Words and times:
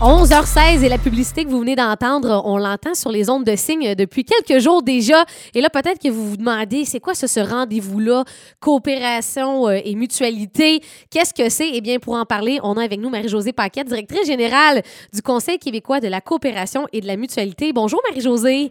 11h16 0.00 0.84
et 0.84 0.88
la 0.88 0.96
publicité 0.96 1.44
que 1.44 1.50
vous 1.50 1.58
venez 1.58 1.74
d'entendre, 1.74 2.42
on 2.44 2.56
l'entend 2.56 2.94
sur 2.94 3.10
les 3.10 3.28
ondes 3.28 3.42
de 3.42 3.56
signes 3.56 3.96
depuis 3.96 4.24
quelques 4.24 4.62
jours 4.62 4.80
déjà. 4.80 5.24
Et 5.56 5.60
là, 5.60 5.70
peut-être 5.70 6.00
que 6.00 6.08
vous 6.08 6.30
vous 6.30 6.36
demandez, 6.36 6.84
c'est 6.84 7.00
quoi 7.00 7.14
ce, 7.14 7.26
ce 7.26 7.40
rendez-vous-là? 7.40 8.22
Coopération 8.60 9.66
euh, 9.66 9.80
et 9.84 9.96
mutualité? 9.96 10.82
Qu'est-ce 11.10 11.34
que 11.34 11.48
c'est? 11.48 11.70
Eh 11.72 11.80
bien, 11.80 11.98
pour 11.98 12.14
en 12.14 12.24
parler, 12.24 12.60
on 12.62 12.76
a 12.76 12.84
avec 12.84 13.00
nous 13.00 13.10
Marie-Josée 13.10 13.52
Paquette, 13.52 13.88
directrice 13.88 14.24
générale 14.24 14.82
du 15.12 15.20
Conseil 15.20 15.58
québécois 15.58 15.98
de 15.98 16.06
la 16.06 16.20
coopération 16.20 16.86
et 16.92 17.00
de 17.00 17.08
la 17.08 17.16
mutualité. 17.16 17.72
Bonjour, 17.72 18.00
Marie-Josée. 18.08 18.70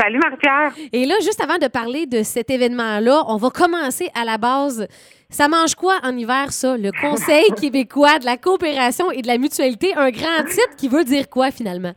Salut 0.00 0.18
Marie-Pierre. 0.18 0.72
Et 0.92 1.04
là, 1.04 1.14
juste 1.20 1.42
avant 1.42 1.58
de 1.58 1.68
parler 1.68 2.06
de 2.06 2.22
cet 2.22 2.50
événement-là, 2.50 3.22
on 3.28 3.36
va 3.36 3.50
commencer 3.50 4.08
à 4.14 4.24
la 4.24 4.38
base. 4.38 4.88
Ça 5.28 5.48
mange 5.48 5.74
quoi 5.74 5.98
en 6.02 6.16
hiver, 6.16 6.52
ça? 6.52 6.76
Le 6.76 6.90
Conseil 6.90 7.44
québécois 7.60 8.18
de 8.18 8.24
la 8.24 8.36
coopération 8.36 9.10
et 9.10 9.20
de 9.20 9.26
la 9.26 9.36
mutualité. 9.36 9.94
Un 9.94 10.10
grand 10.10 10.44
titre 10.46 10.76
qui 10.78 10.88
veut 10.88 11.04
dire 11.04 11.28
quoi, 11.28 11.50
finalement? 11.50 11.92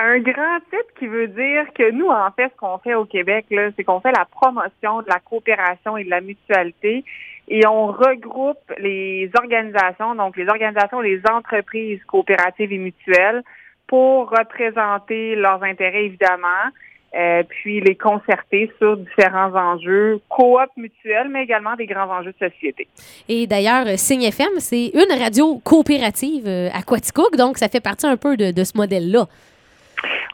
Un 0.00 0.18
grand 0.20 0.60
titre 0.70 0.94
qui 0.98 1.06
veut 1.06 1.28
dire 1.28 1.66
que 1.74 1.90
nous, 1.90 2.08
en 2.08 2.30
fait, 2.30 2.50
ce 2.54 2.56
qu'on 2.56 2.78
fait 2.78 2.94
au 2.94 3.04
Québec, 3.04 3.46
c'est 3.76 3.84
qu'on 3.84 4.00
fait 4.00 4.12
la 4.12 4.24
promotion 4.24 5.02
de 5.02 5.08
la 5.08 5.18
coopération 5.18 5.98
et 5.98 6.04
de 6.04 6.10
la 6.10 6.22
mutualité 6.22 7.04
et 7.48 7.66
on 7.66 7.88
regroupe 7.88 8.72
les 8.78 9.28
organisations, 9.36 10.14
donc 10.14 10.36
les 10.36 10.48
organisations, 10.48 11.00
les 11.00 11.20
entreprises 11.30 12.02
coopératives 12.04 12.72
et 12.72 12.78
mutuelles 12.78 13.42
pour 13.88 14.30
représenter 14.30 15.34
leurs 15.34 15.62
intérêts, 15.64 16.04
évidemment, 16.04 16.70
euh, 17.14 17.42
puis 17.48 17.80
les 17.80 17.96
concerter 17.96 18.70
sur 18.78 18.96
différents 18.96 19.52
enjeux, 19.54 20.20
coop 20.28 20.70
mutuels, 20.76 21.28
mais 21.28 21.42
également 21.42 21.74
des 21.74 21.86
grands 21.86 22.08
enjeux 22.08 22.32
de 22.38 22.48
société. 22.48 22.86
Et 23.28 23.46
d'ailleurs, 23.46 23.86
Signe 23.98 24.22
FM, 24.22 24.58
c'est 24.58 24.92
une 24.94 25.18
radio 25.18 25.58
coopérative 25.58 26.46
euh, 26.46 26.68
à 26.72 26.82
Quaticook, 26.82 27.36
donc 27.36 27.58
ça 27.58 27.68
fait 27.68 27.80
partie 27.80 28.06
un 28.06 28.16
peu 28.16 28.36
de, 28.36 28.52
de 28.52 28.64
ce 28.64 28.76
modèle-là. 28.76 29.26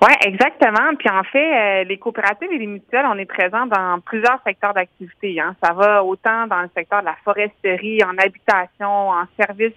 Oui, 0.03 0.13
exactement. 0.21 0.95
Puis 0.99 1.09
en 1.09 1.23
fait, 1.25 1.39
euh, 1.39 1.85
les 1.85 1.97
coopératives 1.97 2.53
et 2.53 2.59
les 2.59 2.67
mutuelles, 2.67 3.07
on 3.11 3.17
est 3.17 3.25
présents 3.25 3.67
dans 3.67 3.99
plusieurs 4.05 4.39
secteurs 4.47 4.75
d'activité. 4.75 5.41
Hein. 5.41 5.57
Ça 5.65 5.73
va 5.73 6.05
autant 6.05 6.47
dans 6.47 6.61
le 6.61 6.69
secteur 6.77 7.01
de 7.01 7.07
la 7.07 7.17
foresterie, 7.25 8.05
en 8.05 8.17
habitation, 8.19 9.09
en 9.09 9.25
services 9.41 9.73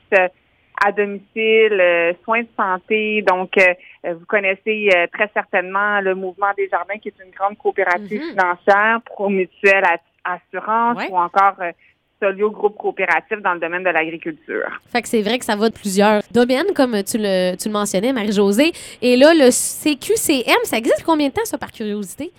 à 0.84 0.92
domicile, 0.92 1.80
euh, 1.80 2.14
soins 2.24 2.42
de 2.42 2.48
santé. 2.58 3.22
Donc, 3.22 3.58
euh, 3.58 4.14
vous 4.14 4.26
connaissez 4.26 4.90
euh, 4.96 5.08
très 5.12 5.30
certainement 5.34 6.02
le 6.02 6.16
mouvement 6.16 6.52
des 6.58 6.68
jardins, 6.70 6.98
qui 7.02 7.10
est 7.10 7.24
une 7.24 7.32
grande 7.32 7.58
coopérative 7.58 8.22
mm-hmm. 8.22 8.30
financière 8.32 9.02
pour 9.06 9.30
mutuelle 9.30 9.84
assurance 10.24 11.04
ou 11.10 11.18
encore 11.18 11.56
Solio 12.22 12.52
Groupe 12.52 12.78
Coopératif 12.78 13.42
dans 13.42 13.54
le 13.54 13.60
domaine 13.60 13.84
de 13.84 13.90
l'agriculture. 13.90 14.80
Fait 14.92 15.02
que 15.02 15.08
c'est 15.08 15.22
vrai 15.22 15.40
que 15.40 15.46
ça 15.46 15.56
va 15.56 15.70
de 15.70 15.74
plusieurs 15.74 16.22
domaines, 16.32 16.74
comme 16.76 17.02
tu 17.04 17.18
le, 17.18 17.56
tu 17.56 17.70
le 17.70 17.74
mentionnais, 17.74 18.12
Marie-Josée. 18.12 18.72
Et 19.02 19.16
là, 19.16 19.34
le 19.34 19.50
CQCM, 19.52 20.64
ça 20.64 20.78
existe 20.78 21.04
combien 21.06 21.30
de 21.30 21.34
temps, 21.34 21.46
ça, 21.46 21.58
par 21.58 21.72
curiosité? 21.72 22.32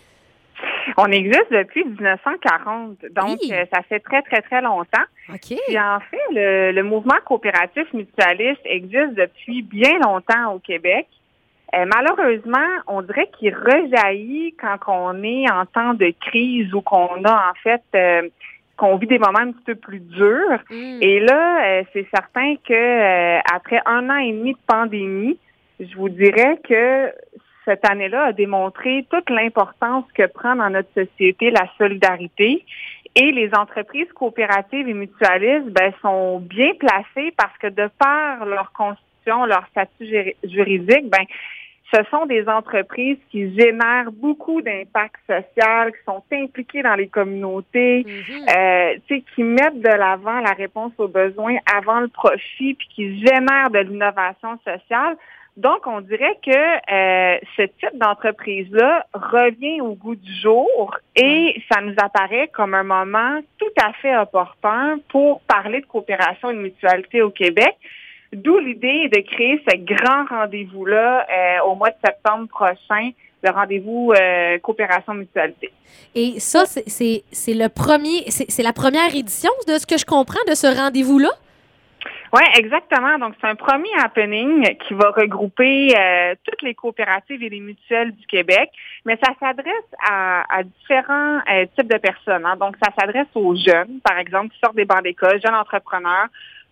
On 0.96 1.06
existe 1.06 1.50
depuis 1.50 1.84
1940, 1.84 2.98
donc 3.12 3.38
euh, 3.50 3.64
ça 3.72 3.83
fait 3.83 4.00
très, 4.00 4.22
très, 4.22 4.42
très 4.42 4.60
longtemps. 4.60 5.05
OK. 5.28 5.56
Puis 5.66 5.78
en 5.78 6.00
fait, 6.00 6.72
le, 6.72 6.83
mouvement 6.83 7.16
coopératif 7.24 7.92
mutualiste 7.92 8.60
existe 8.64 9.14
depuis 9.14 9.62
bien 9.62 9.98
longtemps 10.02 10.55
au 10.55 10.58
Québec. 10.58 11.06
Euh, 11.74 11.86
malheureusement, 11.86 12.68
on 12.88 13.02
dirait 13.02 13.30
qu'il 13.38 13.55
rejaillit 13.55 14.55
quand 14.61 14.78
on 14.88 15.22
est 15.22 15.50
en 15.50 15.66
temps 15.66 15.94
de 15.94 16.12
crise 16.20 16.72
ou 16.74 16.80
qu'on 16.80 17.24
a 17.24 17.50
en 17.50 17.55
fait 17.62 17.83
euh, 17.94 18.28
qu'on 18.77 18.96
vit 18.96 19.06
des 19.06 19.18
moments 19.18 19.41
un 19.41 19.52
petit 19.52 19.64
peu 19.66 19.74
plus 19.77 20.00
durs. 20.00 20.61
Mm. 20.70 20.98
Et 21.00 21.20
là, 21.20 21.83
c'est 21.92 22.08
certain 22.12 22.56
que 22.66 23.38
après 23.55 23.80
un 23.86 24.11
an 24.11 24.16
et 24.16 24.33
demi 24.33 24.52
de 24.52 24.58
pandémie, 24.66 25.38
je 25.80 25.96
vous 25.96 26.08
dirais 26.08 26.58
que 26.68 27.12
cette 27.64 27.89
année-là 27.89 28.27
a 28.27 28.33
démontré 28.33 29.06
toute 29.11 29.28
l'importance 29.30 30.05
que 30.14 30.27
prend 30.27 30.56
dans 30.56 30.70
notre 30.70 30.92
société 30.94 31.50
la 31.50 31.67
solidarité. 31.78 32.64
Et 33.17 33.33
les 33.33 33.51
entreprises 33.55 34.11
coopératives 34.14 34.89
et 34.89 34.95
mutualistes 34.95 35.68
ben, 35.70 35.92
sont 36.01 36.39
bien 36.39 36.73
placées 36.79 37.33
parce 37.36 37.57
que 37.58 37.67
de 37.67 37.89
par 37.98 38.46
leur 38.46 38.73
constitution, 38.73 39.46
leur 39.46 39.67
statut 39.68 40.34
juridique, 40.45 41.11
ben, 41.11 41.24
ce 41.92 42.02
sont 42.11 42.27
des 42.27 42.48
entreprises 42.48 43.18
qui 43.30 43.52
génèrent 43.57 44.13
beaucoup 44.13 44.63
d'impact 44.63 45.17
social, 45.27 45.90
qui 45.92 46.05
sont 46.07 46.23
impliquées 46.33 46.83
dans 46.83 46.95
les 46.95 47.08
communautés, 47.08 48.05
mm-hmm. 48.05 48.96
euh, 49.08 49.18
qui 49.34 49.42
mettent 49.42 49.80
de 49.80 49.89
l'avant 49.89 50.40
la 50.40 50.52
réponse 50.52 50.92
aux 50.98 51.08
besoins 51.08 51.57
avant 51.74 52.01
le 52.01 52.08
profit, 52.08 52.74
puis 52.74 52.89
qui 52.95 53.18
génèrent 53.18 53.70
de 53.70 53.80
l'innovation 53.80 54.57
sociale. 54.58 55.17
Donc, 55.56 55.86
on 55.86 56.00
dirait 56.00 56.38
que 56.44 56.50
euh, 56.50 57.38
ce 57.56 57.62
type 57.62 57.98
d'entreprise-là 57.98 59.06
revient 59.12 59.80
au 59.80 59.94
goût 59.94 60.14
du 60.14 60.33
jour 60.40 60.96
et 61.16 61.61
ça 61.70 61.80
nous 61.80 61.94
apparaît 61.98 62.48
comme 62.48 62.74
un 62.74 62.84
moment 62.84 63.40
tout 63.58 63.83
à 63.83 63.92
fait 63.94 64.16
opportun 64.16 65.00
pour 65.08 65.40
parler 65.42 65.80
de 65.80 65.86
coopération 65.86 66.50
et 66.50 66.55
de 66.55 66.60
mutualité 66.60 67.22
au 67.22 67.30
Québec. 67.30 67.77
D'où 68.33 68.58
l'idée 68.58 69.08
de 69.08 69.20
créer 69.20 69.60
ce 69.68 69.77
grand 69.77 70.24
rendez-vous-là 70.28 71.27
euh, 71.28 71.64
au 71.66 71.74
mois 71.74 71.90
de 71.90 71.96
septembre 72.05 72.46
prochain, 72.48 73.10
le 73.42 73.50
rendez-vous 73.50 74.12
euh, 74.12 74.58
coopération 74.60 75.14
mutualité. 75.14 75.72
Et 76.14 76.39
ça, 76.39 76.64
c'est 76.66 77.22
le 77.48 77.68
premier, 77.68 78.30
c'est 78.30 78.62
la 78.62 78.72
première 78.72 79.14
édition 79.14 79.50
de 79.66 79.78
ce 79.78 79.86
que 79.86 79.98
je 79.98 80.05
comprends 80.05 80.42
de 80.48 80.55
ce 80.55 80.68
rendez-vous-là? 80.68 81.30
Oui, 82.33 82.42
exactement. 82.55 83.18
Donc, 83.18 83.35
c'est 83.41 83.48
un 83.48 83.57
premier 83.57 83.91
happening 83.98 84.77
qui 84.86 84.95
va 84.95 85.11
regrouper 85.11 85.92
euh, 85.98 86.36
toutes 86.45 86.63
les 86.63 86.74
coopératives 86.74 87.42
et 87.42 87.48
les 87.48 87.58
mutuelles 87.58 88.13
du 88.13 88.24
Québec, 88.27 88.70
mais 89.05 89.18
ça 89.20 89.33
s'adresse 89.41 89.74
à, 90.08 90.63
différents 90.63 91.39
euh, 91.51 91.67
types 91.77 91.90
de 91.90 91.98
personnes. 91.98 92.46
Hein. 92.46 92.57
Donc, 92.57 92.77
ça 92.80 92.92
s'adresse 92.96 93.27
aux 93.35 93.57
jeunes, 93.57 93.98
par 94.05 94.17
exemple, 94.19 94.51
qui 94.51 94.61
sortent 94.61 94.77
des 94.77 94.85
bancs 94.85 95.02
d'école, 95.02 95.40
jeunes 95.45 95.57
entrepreneurs, 95.57 96.29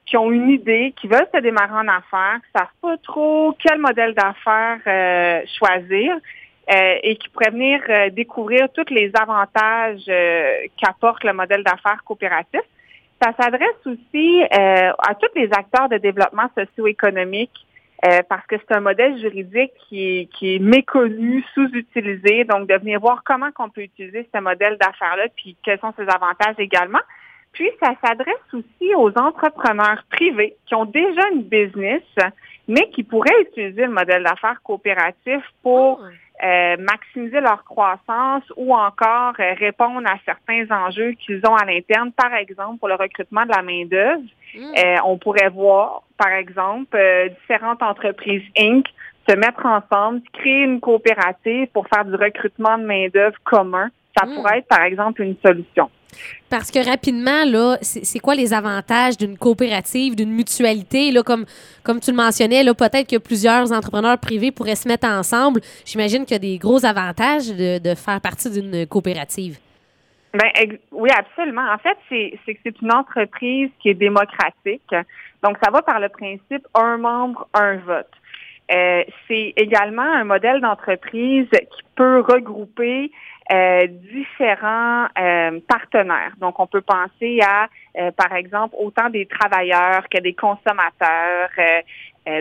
qui 0.07 0.17
ont 0.17 0.31
une 0.31 0.49
idée, 0.49 0.95
qui 0.97 1.09
veulent 1.09 1.29
se 1.35 1.41
démarrer 1.41 1.75
en 1.75 1.89
affaires, 1.89 2.39
qui 2.45 2.53
savent 2.57 2.69
pas 2.81 2.97
trop 3.03 3.57
quel 3.59 3.79
modèle 3.79 4.15
d'affaires 4.15 4.79
euh, 4.87 5.43
choisir. 5.59 6.17
et 6.71 7.17
qui 7.17 7.31
pourraient 7.31 7.51
venir 7.51 7.81
découvrir 8.13 8.69
tous 8.75 8.93
les 8.93 9.11
avantages 9.19 10.05
qu'apporte 10.77 11.25
le 11.25 11.33
modèle 11.33 11.65
d'affaires 11.65 12.05
coopératif. 12.05 12.61
Ça 13.21 13.33
s'adresse 13.39 13.87
aussi 13.87 14.43
euh, 14.43 14.93
à 14.99 15.15
tous 15.15 15.29
les 15.35 15.51
acteurs 15.53 15.89
de 15.89 15.99
développement 15.99 16.49
socio-économique 16.57 17.67
euh, 18.07 18.21
parce 18.29 18.47
que 18.47 18.57
c'est 18.57 18.77
un 18.77 18.81
modèle 18.81 19.19
juridique 19.19 19.73
qui 19.89 20.21
est, 20.21 20.27
qui 20.27 20.55
est 20.55 20.59
méconnu, 20.61 21.45
sous-utilisé. 21.53 22.45
Donc, 22.45 22.69
de 22.69 22.75
venir 22.75 23.01
voir 23.01 23.23
comment 23.25 23.49
on 23.59 23.71
peut 23.71 23.83
utiliser 23.83 24.29
ce 24.33 24.41
modèle 24.41 24.79
d'affaires-là, 24.79 25.25
puis 25.37 25.57
quels 25.65 25.81
sont 25.81 25.93
ses 25.97 26.05
avantages 26.05 26.55
également. 26.59 27.01
Puis, 27.53 27.71
ça 27.83 27.93
s'adresse 28.05 28.37
aussi 28.53 28.95
aux 28.95 29.11
entrepreneurs 29.19 30.03
privés 30.11 30.57
qui 30.67 30.75
ont 30.75 30.85
déjà 30.85 31.29
une 31.33 31.43
business, 31.43 32.03
mais 32.69 32.89
qui 32.91 33.03
pourraient 33.03 33.43
utiliser 33.43 33.87
le 33.87 33.93
modèle 33.93 34.23
d'affaires 34.23 34.61
coopératif 34.63 35.43
pour... 35.63 36.01
Ah. 36.03 36.09
Euh, 36.41 36.77
maximiser 36.79 37.41
leur 37.41 37.65
croissance 37.65 38.45
ou 38.57 38.73
encore 38.73 39.35
euh, 39.41 39.55
répondre 39.55 40.09
à 40.09 40.19
certains 40.25 40.71
enjeux 40.71 41.11
qu'ils 41.15 41.45
ont 41.45 41.57
à 41.57 41.65
l'interne. 41.65 42.13
Par 42.13 42.33
exemple, 42.33 42.79
pour 42.79 42.87
le 42.87 42.95
recrutement 42.95 43.45
de 43.45 43.51
la 43.51 43.63
main-d'œuvre, 43.63 44.23
mm. 44.55 44.61
euh, 44.61 44.97
on 45.05 45.19
pourrait 45.19 45.49
voir, 45.49 46.05
par 46.17 46.31
exemple, 46.31 46.97
différentes 47.41 47.83
entreprises 47.83 48.45
Inc. 48.57 48.87
se 49.29 49.35
mettre 49.35 49.67
ensemble, 49.67 50.21
créer 50.33 50.63
une 50.63 50.79
coopérative 50.79 51.67
pour 51.73 51.89
faire 51.89 52.05
du 52.05 52.15
recrutement 52.15 52.79
de 52.79 52.85
main-d'œuvre 52.85 53.37
commun. 53.43 53.89
Ça 54.17 54.25
mm. 54.25 54.35
pourrait 54.37 54.59
être, 54.59 54.69
par 54.69 54.83
exemple, 54.83 55.23
une 55.23 55.35
solution. 55.45 55.91
Parce 56.51 56.71
que 56.71 56.85
rapidement, 56.85 57.45
là, 57.45 57.77
c'est 57.83 58.19
quoi 58.21 58.35
les 58.35 58.55
avantages 58.55 59.19
d'une 59.19 59.37
coopérative, 59.37 60.17
d'une 60.17 60.33
mutualité? 60.33 61.11
Là, 61.11 61.23
comme, 61.23 61.45
comme 61.83 62.01
tu 62.01 62.11
le 62.11 62.17
mentionnais, 62.17 62.63
là, 62.63 62.73
peut-être 62.75 63.09
que 63.09 63.19
plusieurs 63.19 63.71
entrepreneurs 63.73 64.19
privés 64.19 64.51
pourraient 64.51 64.75
se 64.75 64.89
mettre 64.89 65.07
ensemble. 65.07 65.61
J'imagine 65.85 66.25
qu'il 66.25 66.33
y 66.33 66.37
a 66.37 66.39
des 66.39 66.59
gros 66.59 66.85
avantages 66.87 67.49
de, 67.49 67.95
faire 67.95 68.21
partie 68.21 68.51
d'une 68.51 68.87
coopérative. 68.87 69.59
Ben, 70.33 70.51
oui, 70.93 71.11
absolument. 71.11 71.67
En 71.71 71.79
fait, 71.79 71.97
c'est 72.09 72.39
que 72.47 72.59
c'est 72.63 72.81
une 72.81 72.93
entreprise 72.93 73.71
qui 73.81 73.91
est 73.91 73.95
démocratique. 73.95 74.95
Donc, 75.43 75.57
ça 75.63 75.71
va 75.71 75.83
par 75.83 76.01
le 76.01 76.09
principe 76.09 76.67
un 76.75 76.97
membre, 76.97 77.47
un 77.55 77.77
vote. 77.77 78.07
Euh, 78.71 79.03
c'est 79.27 79.55
également 79.57 80.03
un 80.03 80.25
modèle 80.25 80.61
d'entreprise 80.61 81.47
qui 81.51 81.83
peut 81.95 82.21
regrouper 82.21 83.11
euh, 83.51 83.87
différents 83.87 85.07
euh, 85.19 85.59
partenaires. 85.67 86.35
Donc, 86.39 86.61
on 86.61 86.67
peut 86.67 86.83
penser 86.83 87.41
à, 87.41 87.69
euh, 87.99 88.11
par 88.13 88.35
exemple, 88.35 88.75
autant 88.79 89.09
des 89.09 89.27
travailleurs 89.27 90.09
que 90.11 90.21
des 90.21 90.35
consommateurs. 90.35 91.51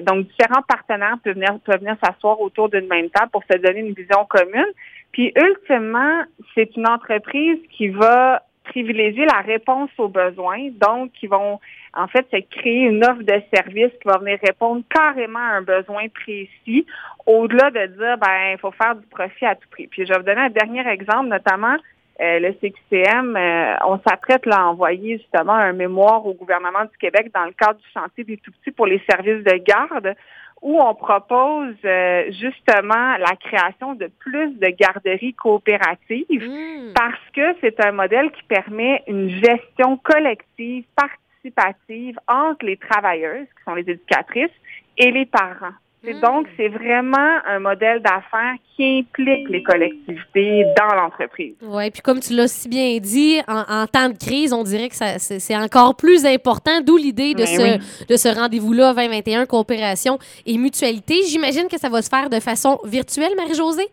donc, 0.02 0.28
différents 0.28 0.64
partenaires 0.68 1.18
peuvent 1.24 1.36
venir, 1.36 1.60
peuvent 1.64 1.80
venir 1.80 1.96
s'asseoir 2.04 2.42
autour 2.42 2.70
d'une 2.70 2.88
même 2.88 3.10
table 3.10 3.32
pour 3.32 3.44
se 3.50 3.58
donner 3.58 3.80
une 3.80 3.94
vision 3.94 4.26
commune. 4.26 4.74
Puis, 5.14 5.32
ultimement, 5.36 6.24
c'est 6.54 6.76
une 6.76 6.88
entreprise 6.88 7.60
qui 7.72 7.88
va 7.88 8.44
privilégier 8.68 9.26
la 9.26 9.42
réponse 9.42 9.90
aux 9.98 10.08
besoins, 10.08 10.70
donc 10.72 11.12
qui 11.14 11.28
vont 11.28 11.60
en 11.94 12.08
fait 12.08 12.26
se 12.32 12.38
créer 12.38 12.84
une 12.84 13.04
offre 13.04 13.24
de 13.24 13.42
service 13.54 13.92
qui 14.02 14.08
va 14.08 14.18
venir 14.18 14.38
répondre 14.44 14.84
carrément 14.90 15.40
à 15.40 15.58
un 15.58 15.62
besoin 15.62 16.08
précis, 16.10 16.86
au-delà 17.26 17.72
de 17.72 17.86
dire 17.98 18.18
ben 18.18 18.54
il 18.54 18.58
faut 18.60 18.72
faire 18.72 18.96
du 18.96 19.06
profit 19.08 19.46
à 19.46 19.56
tout 19.56 19.68
prix. 19.70 19.88
Puis 19.88 20.06
je 20.06 20.14
vais 20.14 20.20
vous 20.20 20.26
donner 20.26 20.42
un 20.42 20.50
dernier 20.50 20.88
exemple, 20.88 21.28
notamment 21.28 21.78
euh, 22.20 22.40
le 22.40 22.54
CQCM, 22.54 23.36
euh, 23.36 23.76
on 23.86 24.00
s'apprête 24.00 24.42
à 24.48 24.68
envoyer 24.68 25.20
justement 25.20 25.54
un 25.54 25.74
mémoire 25.74 26.26
au 26.26 26.34
gouvernement 26.34 26.84
du 26.84 26.98
Québec 27.00 27.32
dans 27.34 27.46
le 27.46 27.52
cadre 27.52 27.80
du 27.80 27.88
chantier 27.94 28.24
des 28.24 28.38
tout-petits 28.38 28.72
pour 28.72 28.88
les 28.88 29.02
services 29.08 29.44
de 29.44 29.58
garde 29.58 30.16
où 30.62 30.80
on 30.82 30.96
propose 30.96 31.76
euh, 31.86 32.32
justement 32.32 33.18
la 33.18 33.36
création 33.40 33.94
de 33.94 34.10
plus 34.20 34.54
de 34.58 34.68
garderies 34.70 35.34
coopératives 35.34 36.26
mmh. 36.30 36.94
parce 36.94 37.20
que 37.34 37.56
c'est 37.62 37.84
un 37.86 37.92
modèle 37.92 38.32
qui 38.32 38.44
permet 38.44 39.04
une 39.08 39.30
gestion 39.30 39.98
collective, 39.98 40.86
participative 40.96 42.20
entre 42.28 42.66
les 42.66 42.78
travailleuses, 42.78 43.46
qui 43.46 43.64
sont 43.66 43.76
les 43.76 43.90
éducatrices, 43.90 44.52
et 44.98 45.12
les 45.12 45.26
parents. 45.26 45.76
Donc, 46.14 46.48
c'est 46.56 46.70
vraiment 46.70 47.38
un 47.46 47.60
modèle 47.60 48.02
d'affaires 48.02 48.56
qui 48.76 49.00
implique 49.00 49.50
les 49.50 49.64
collectivités 49.64 50.66
dans 50.78 50.96
l'entreprise. 50.96 51.56
Oui, 51.62 51.92
puis 51.92 52.02
comme 52.02 52.20
tu 52.20 52.34
l'as 52.34 52.48
si 52.48 52.70
bien 52.70 52.98
dit, 53.00 53.40
en, 53.48 53.86
temps 53.88 54.10
de 54.10 54.18
crise, 54.18 54.54
on 54.54 54.64
dirait 54.64 54.90
que 54.90 54.96
c'est 54.96 55.58
encore 55.58 55.96
plus 55.96 56.26
important, 56.26 56.82
d'où 56.86 56.98
l'idée 56.98 57.34
de, 57.34 57.40
ben 57.40 57.80
ce, 57.80 58.06
de 58.06 58.16
ce 58.16 58.40
rendez-vous-là 58.40 58.94
2021, 58.94 59.46
coopération 59.46 60.18
et 60.46 60.58
mutualité. 60.58 61.16
J'imagine 61.28 61.68
que 61.68 61.78
ça 61.78 61.90
va 61.90 62.02
se 62.02 62.10
faire 62.10 62.30
de 62.30 62.40
façon 62.40 62.80
virtuelle, 62.86 63.34
Marie-Josée? 63.36 63.88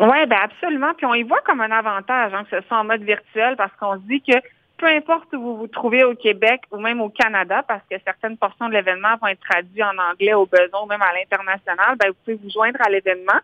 Oui, 0.00 0.26
bien 0.26 0.38
absolument. 0.44 0.92
Puis 0.96 1.06
on 1.06 1.14
y 1.14 1.22
voit 1.22 1.40
comme 1.44 1.60
un 1.60 1.70
avantage 1.70 2.32
hein, 2.32 2.44
que 2.50 2.60
ce 2.60 2.66
soit 2.66 2.78
en 2.78 2.84
mode 2.84 3.02
virtuel 3.02 3.56
parce 3.56 3.72
qu'on 3.78 3.96
se 3.96 4.06
dit 4.06 4.22
que 4.22 4.38
peu 4.80 4.86
importe 4.86 5.32
où 5.34 5.40
vous 5.40 5.56
vous 5.58 5.66
trouvez 5.66 6.04
au 6.04 6.14
Québec 6.14 6.62
ou 6.72 6.78
même 6.78 7.00
au 7.00 7.10
Canada, 7.10 7.62
parce 7.68 7.82
que 7.88 7.96
certaines 8.04 8.38
portions 8.38 8.68
de 8.68 8.72
l'événement 8.72 9.16
vont 9.20 9.28
être 9.28 9.40
traduites 9.40 9.82
en 9.82 10.10
anglais 10.10 10.32
au 10.32 10.46
besoin, 10.46 10.82
ou 10.82 10.86
même 10.86 11.02
à 11.02 11.12
l'international, 11.12 11.96
ben, 11.98 12.08
vous 12.08 12.16
pouvez 12.24 12.38
vous 12.42 12.50
joindre 12.50 12.80
à 12.80 12.88
l'événement. 12.88 13.38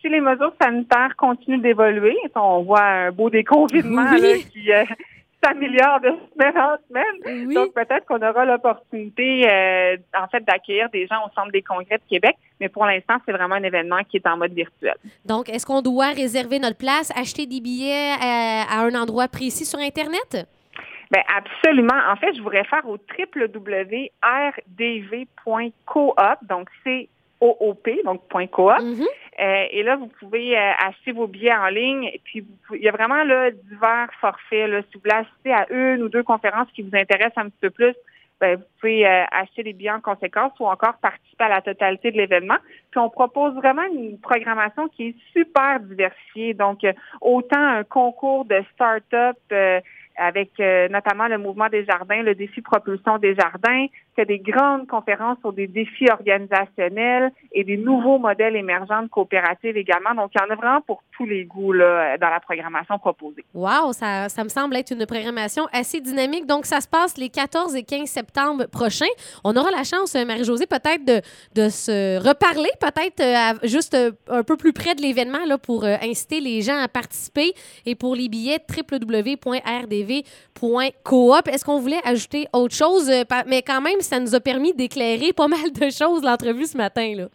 Si 0.00 0.08
les 0.08 0.20
mesures 0.20 0.52
sanitaires 0.60 1.16
continuent 1.16 1.60
d'évoluer, 1.60 2.16
on 2.36 2.62
voit 2.62 2.84
un 2.84 3.10
beau 3.10 3.28
déconfinement 3.30 4.14
qui 4.52 4.72
euh, 4.72 4.84
s'améliore 5.42 6.00
de 6.00 6.12
semaine 6.32 6.56
en 6.56 6.76
semaine. 6.88 7.52
Donc 7.52 7.74
peut-être 7.74 8.06
qu'on 8.06 8.22
aura 8.22 8.44
l'opportunité 8.44 9.50
euh, 9.50 9.96
en 10.16 10.28
fait 10.28 10.44
d'accueillir 10.44 10.88
des 10.90 11.08
gens 11.08 11.16
au 11.26 11.34
Centre 11.34 11.50
des 11.50 11.62
congrès 11.62 11.96
de 11.96 12.08
Québec, 12.08 12.36
mais 12.60 12.68
pour 12.68 12.84
l'instant, 12.84 13.14
c'est 13.26 13.32
vraiment 13.32 13.56
un 13.56 13.62
événement 13.64 14.04
qui 14.08 14.18
est 14.18 14.26
en 14.28 14.36
mode 14.36 14.52
virtuel. 14.52 14.94
Donc, 15.24 15.48
est-ce 15.48 15.66
qu'on 15.66 15.82
doit 15.82 16.10
réserver 16.10 16.60
notre 16.60 16.78
place, 16.78 17.12
acheter 17.16 17.46
des 17.46 17.60
billets 17.60 18.12
euh, 18.12 18.62
à 18.70 18.82
un 18.82 18.94
endroit 18.94 19.26
précis 19.26 19.64
sur 19.64 19.80
Internet? 19.80 20.46
Ben 21.10 21.22
absolument. 21.34 21.98
En 22.08 22.16
fait, 22.16 22.34
je 22.34 22.42
vous 22.42 22.48
réfère 22.48 22.88
au 22.88 22.96
www.rdv.coop, 22.96 24.08
donc 26.42 26.68
c'est 26.82 27.08
OOP, 27.40 27.88
donc 28.04 28.22
.coop. 28.50 28.70
Mm-hmm. 28.70 29.06
euh, 29.40 29.66
et 29.70 29.82
là, 29.82 29.96
vous 29.96 30.08
pouvez 30.18 30.56
euh, 30.56 30.72
acheter 30.78 31.12
vos 31.12 31.26
billets 31.26 31.54
en 31.54 31.68
ligne. 31.68 32.04
Et 32.04 32.20
puis, 32.24 32.44
il 32.72 32.82
y 32.82 32.88
a 32.88 32.92
vraiment 32.92 33.22
là, 33.24 33.50
divers 33.50 34.08
forfaits. 34.20 34.70
Là, 34.70 34.80
si 34.82 34.94
vous 34.94 35.00
voulez 35.00 35.14
assister 35.14 35.52
à 35.52 35.66
une 35.70 36.02
ou 36.02 36.08
deux 36.08 36.22
conférences 36.22 36.68
qui 36.74 36.82
vous 36.82 36.96
intéressent 36.96 37.38
un 37.38 37.48
petit 37.50 37.60
peu 37.60 37.70
plus, 37.70 37.94
ben, 38.38 38.56
vous 38.56 38.64
pouvez 38.80 39.06
euh, 39.06 39.24
acheter 39.32 39.62
des 39.62 39.72
billets 39.72 39.90
en 39.90 40.00
conséquence 40.00 40.52
ou 40.60 40.66
encore 40.66 40.98
participer 41.00 41.44
à 41.44 41.48
la 41.48 41.62
totalité 41.62 42.10
de 42.10 42.18
l'événement. 42.18 42.58
Puis 42.90 43.00
on 43.00 43.08
propose 43.08 43.54
vraiment 43.54 43.84
une 43.84 44.18
programmation 44.18 44.88
qui 44.88 45.08
est 45.08 45.14
super 45.32 45.80
diversifiée. 45.80 46.52
Donc, 46.52 46.84
euh, 46.84 46.92
autant 47.22 47.60
un 47.60 47.84
concours 47.84 48.44
de 48.44 48.62
start-up 48.74 49.36
avec 50.16 50.50
euh, 50.60 50.88
notamment 50.88 51.28
le 51.28 51.38
mouvement 51.38 51.68
des 51.68 51.84
jardins, 51.84 52.22
le 52.22 52.34
défi 52.34 52.60
propulsion 52.62 53.18
des 53.18 53.34
jardins, 53.34 53.86
fait 54.16 54.24
des 54.24 54.38
grandes 54.38 54.86
conférences 54.88 55.38
sur 55.40 55.52
des 55.52 55.66
défis 55.66 56.10
organisationnels 56.10 57.30
et 57.52 57.64
des 57.64 57.76
nouveaux 57.76 58.18
modèles 58.18 58.56
émergents 58.56 59.02
de 59.02 59.08
coopératives 59.08 59.76
également. 59.76 60.14
Donc, 60.14 60.32
il 60.34 60.40
y 60.40 60.44
en 60.44 60.50
a 60.50 60.56
vraiment 60.56 60.80
pour 60.80 61.02
tous 61.16 61.26
les 61.26 61.44
goûts 61.44 61.72
là, 61.72 62.18
dans 62.18 62.30
la 62.30 62.40
programmation 62.40 62.98
proposée. 62.98 63.44
Wow, 63.54 63.92
ça, 63.92 64.28
ça 64.28 64.42
me 64.42 64.48
semble 64.48 64.76
être 64.76 64.90
une 64.90 65.06
programmation 65.06 65.66
assez 65.72 66.00
dynamique. 66.00 66.46
Donc, 66.46 66.66
ça 66.66 66.80
se 66.80 66.88
passe 66.88 67.16
les 67.16 67.28
14 67.28 67.76
et 67.76 67.84
15 67.84 68.08
septembre 68.08 68.66
prochains. 68.66 69.04
On 69.44 69.54
aura 69.56 69.70
la 69.70 69.84
chance, 69.84 70.14
euh, 70.14 70.24
Marie-Josée, 70.24 70.66
peut-être 70.66 71.04
de, 71.04 71.20
de 71.54 71.68
se 71.68 72.18
reparler, 72.18 72.70
peut-être 72.80 73.20
euh, 73.20 73.66
juste 73.68 73.96
un 74.28 74.42
peu 74.42 74.56
plus 74.56 74.72
près 74.72 74.94
de 74.94 75.02
l'événement 75.02 75.38
pour 75.62 75.84
inciter 75.84 76.40
les 76.40 76.62
gens 76.62 76.78
à 76.78 76.88
participer. 76.88 77.52
Et 77.84 77.94
pour 77.94 78.14
les 78.16 78.28
billets, 78.28 78.58
www.rdv 78.68 80.22
Coop. 81.04 81.48
Est-ce 81.48 81.64
qu'on 81.64 81.78
voulait 81.78 82.00
ajouter 82.04 82.46
autre 82.52 82.74
chose? 82.74 83.10
Euh, 83.10 83.24
mais 83.46 83.62
quand 83.62 83.80
même, 83.80 84.00
ça 84.06 84.20
nous 84.20 84.34
a 84.34 84.40
permis 84.40 84.72
d'éclairer 84.72 85.32
pas 85.32 85.48
mal 85.48 85.72
de 85.72 85.90
choses, 85.90 86.22
l'entrevue 86.22 86.66
ce 86.66 86.76
matin. 86.76 87.14
Là. 87.16 87.26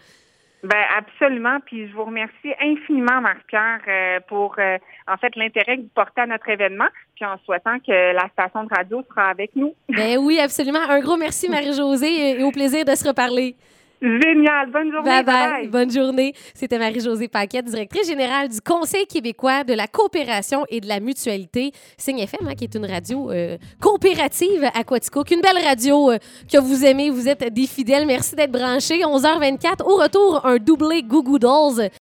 Ben 0.64 0.84
absolument. 0.96 1.58
Puis 1.66 1.88
je 1.88 1.94
vous 1.94 2.06
remercie 2.06 2.54
infiniment, 2.60 3.20
Marc-Pierre, 3.22 3.82
euh, 3.88 4.20
pour 4.28 4.56
euh, 4.60 4.78
en 5.08 5.18
fait 5.18 5.36
l'intérêt 5.36 5.78
que 5.78 5.82
vous 5.82 5.92
portez 5.96 6.22
à 6.22 6.28
notre 6.28 6.48
événement, 6.50 6.88
puis 7.16 7.26
en 7.26 7.38
souhaitant 7.46 7.80
que 7.80 8.14
la 8.14 8.30
station 8.30 8.66
de 8.66 8.70
radio 8.74 9.04
sera 9.10 9.30
avec 9.30 9.56
nous. 9.56 9.74
Ben 9.90 10.18
oui, 10.20 10.40
absolument. 10.40 10.82
Un 10.88 11.00
gros 11.00 11.18
merci, 11.18 11.50
Marie-Josée, 11.50 12.40
et 12.40 12.44
au 12.44 12.52
plaisir 12.52 12.86
de 12.86 12.94
se 12.94 13.08
reparler. 13.08 13.56
Génial. 14.02 14.72
Bonne 14.72 14.92
journée. 14.92 15.10
Bye 15.10 15.24
bye. 15.24 15.68
Bonne 15.68 15.92
journée. 15.92 16.34
C'était 16.56 16.80
Marie-Josée 16.80 17.28
Paquette, 17.28 17.66
directrice 17.66 18.08
générale 18.08 18.50
du 18.50 18.60
Conseil 18.60 19.06
québécois 19.06 19.64
de 19.64 19.74
la 19.74 19.88
coopération 19.88 20.66
et 20.70 20.82
de 20.82 20.88
la 20.88 21.00
mutualité. 21.00 21.72
Signe 21.98 22.20
FM, 22.20 22.48
hein, 22.48 22.56
qui 22.56 22.64
est 22.64 22.76
une 22.76 22.86
radio 22.86 23.32
euh, 23.32 23.58
coopérative 23.80 24.64
à 24.74 24.84
Quatico. 24.84 25.24
Une 25.32 25.42
belle 25.42 25.64
radio 25.64 26.12
euh, 26.12 26.18
que 26.52 26.60
vous 26.60 26.84
aimez. 26.86 27.10
Vous 27.10 27.28
êtes 27.28 27.54
des 27.54 27.68
fidèles. 27.68 28.06
Merci 28.06 28.36
d'être 28.36 28.52
branchés. 28.52 29.00
11h24. 29.02 29.84
Au 29.84 29.98
retour, 29.98 30.46
un 30.46 30.58
doublé 30.58 31.04
Goo 31.04 31.38
Dolls. 31.38 31.90